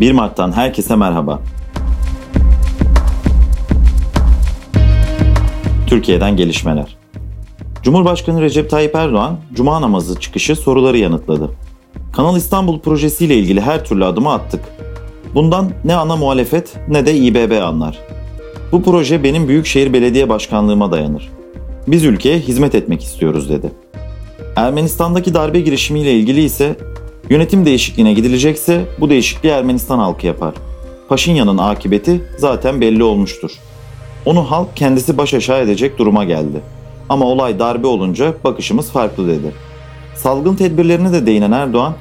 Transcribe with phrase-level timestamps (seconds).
[0.00, 1.40] 1 Mart'tan herkese merhaba.
[5.86, 6.96] Türkiye'den gelişmeler.
[7.82, 11.50] Cumhurbaşkanı Recep Tayyip Erdoğan, Cuma namazı çıkışı soruları yanıtladı.
[12.12, 14.60] Kanal İstanbul projesiyle ilgili her türlü adımı attık.
[15.34, 17.98] Bundan ne ana muhalefet ne de İBB anlar.
[18.72, 21.28] Bu proje benim Büyükşehir Belediye Başkanlığıma dayanır.
[21.86, 23.72] Biz ülkeye hizmet etmek istiyoruz dedi.
[24.56, 26.76] Ermenistan'daki darbe girişimiyle ilgili ise
[27.30, 30.54] yönetim değişikliğine gidilecekse bu değişikliği Ermenistan halkı yapar.
[31.08, 33.50] Paşinyan'ın akıbeti zaten belli olmuştur.
[34.24, 36.60] Onu halk kendisi baş aşağı edecek duruma geldi.
[37.08, 39.54] Ama olay darbe olunca bakışımız farklı dedi.
[40.14, 41.94] Salgın tedbirlerine de değinen Erdoğan,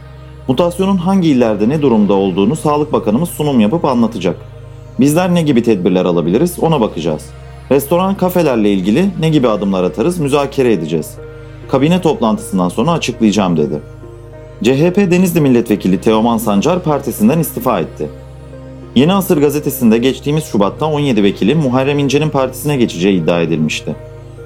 [0.48, 4.38] mutasyonun hangi illerde ne durumda olduğunu Sağlık Bakanımız sunum yapıp anlatacak.
[5.00, 7.26] Bizler ne gibi tedbirler alabiliriz ona bakacağız.
[7.72, 11.18] Restoran kafelerle ilgili ne gibi adımlar atarız müzakere edeceğiz.
[11.68, 13.80] Kabine toplantısından sonra açıklayacağım dedi.
[14.64, 18.10] CHP Denizli Milletvekili Teoman Sancar partisinden istifa etti.
[18.96, 23.96] Yeni Asır gazetesinde geçtiğimiz Şubat'ta 17 vekilin Muharrem İnce'nin partisine geçeceği iddia edilmişti.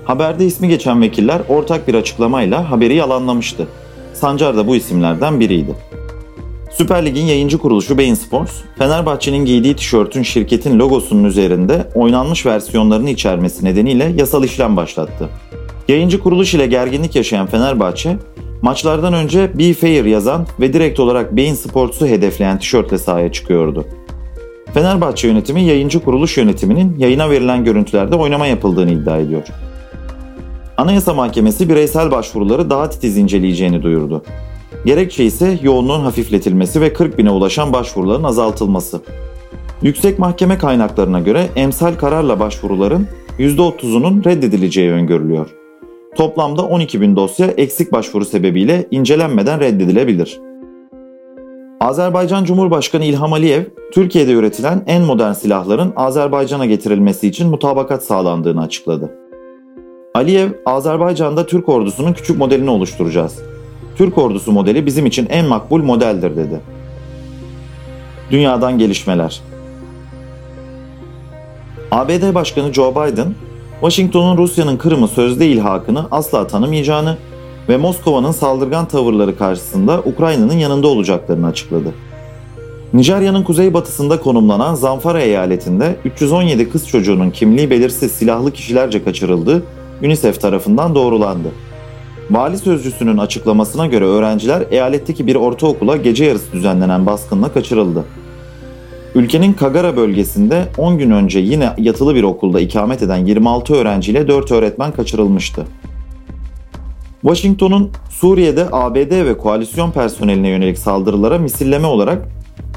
[0.05, 3.67] Haberde ismi geçen vekiller ortak bir açıklamayla haberi yalanlamıştı.
[4.13, 5.75] Sancar da bu isimlerden biriydi.
[6.71, 13.65] Süper Lig'in yayıncı kuruluşu Bein Sports, Fenerbahçe'nin giydiği tişörtün şirketin logosunun üzerinde oynanmış versiyonlarını içermesi
[13.65, 15.29] nedeniyle yasal işlem başlattı.
[15.87, 18.17] Yayıncı kuruluş ile gerginlik yaşayan Fenerbahçe,
[18.63, 23.85] maçlardan önce Be Fair yazan ve direkt olarak Bein Sports'u hedefleyen tişörtle sahaya çıkıyordu.
[24.73, 29.47] Fenerbahçe yönetimi yayıncı kuruluş yönetiminin yayına verilen görüntülerde oynama yapıldığını iddia ediyor.
[30.77, 34.23] Anayasa Mahkemesi bireysel başvuruları daha titiz inceleyeceğini duyurdu.
[34.85, 39.01] Gerekçe ise yoğunluğun hafifletilmesi ve 40 bine ulaşan başvuruların azaltılması.
[39.81, 43.07] Yüksek Mahkeme kaynaklarına göre emsal kararla başvuruların
[43.39, 45.62] %30'unun reddedileceği öngörülüyor.
[46.15, 50.39] Toplamda 12 bin dosya eksik başvuru sebebiyle incelenmeden reddedilebilir.
[51.79, 59.11] Azerbaycan Cumhurbaşkanı İlham Aliyev, Türkiye'de üretilen en modern silahların Azerbaycan'a getirilmesi için mutabakat sağlandığını açıkladı.
[60.13, 63.39] Aliyev, Azerbaycan'da Türk ordusunun küçük modelini oluşturacağız.
[63.95, 66.59] Türk ordusu modeli bizim için en makbul modeldir dedi.
[68.31, 69.41] Dünyadan gelişmeler.
[71.91, 73.27] ABD Başkanı Joe Biden,
[73.83, 77.17] Washington'un Rusya'nın Kırım'ı sözde ilhakını asla tanımayacağını
[77.69, 81.93] ve Moskova'nın saldırgan tavırları karşısında Ukrayna'nın yanında olacaklarını açıkladı.
[82.93, 89.63] Nijerya'nın kuzeybatısında konumlanan Zamfara eyaletinde 317 kız çocuğunun kimliği belirsiz silahlı kişilerce kaçırıldığı
[90.03, 91.51] UNICEF tarafından doğrulandı.
[92.31, 98.03] Vali sözcüsünün açıklamasına göre öğrenciler eyaletteki bir ortaokula gece yarısı düzenlenen baskınla kaçırıldı.
[99.15, 104.51] Ülkenin Kagara bölgesinde 10 gün önce yine yatılı bir okulda ikamet eden 26 öğrenciyle 4
[104.51, 105.65] öğretmen kaçırılmıştı.
[107.21, 112.27] Washington'un Suriye'de ABD ve koalisyon personeline yönelik saldırılara misilleme olarak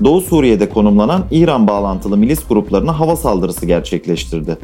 [0.04, 4.58] Doğu Suriye'de konumlanan İran bağlantılı milis gruplarına hava saldırısı gerçekleştirdi.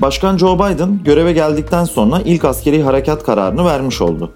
[0.00, 4.32] Başkan Joe Biden göreve geldikten sonra ilk askeri harekat kararını vermiş oldu.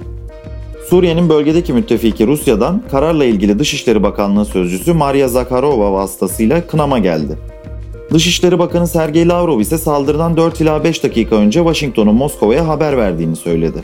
[0.90, 7.38] Suriye'nin bölgedeki müttefiki Rusya'dan kararla ilgili Dışişleri Bakanlığı Sözcüsü Maria Zakharova vasıtasıyla kınama geldi.
[8.12, 13.36] Dışişleri Bakanı Sergey Lavrov ise saldırıdan 4 ila 5 dakika önce Washington'un Moskova'ya haber verdiğini
[13.36, 13.82] söyledi.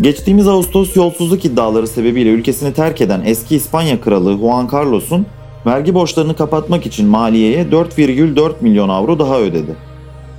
[0.00, 5.26] Geçtiğimiz Ağustos yolsuzluk iddiaları sebebiyle ülkesini terk eden eski İspanya Kralı Juan Carlos'un
[5.66, 9.76] vergi borçlarını kapatmak için maliyeye 4,4 milyon avro daha ödedi.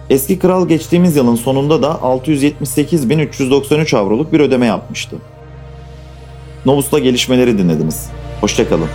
[0.10, 5.16] Eski kral geçtiğimiz yılın sonunda da 678.393 avroluk bir ödeme yapmıştı.
[6.66, 8.10] Novus'ta gelişmeleri dinlediniz.
[8.42, 8.90] Hoşçakalın.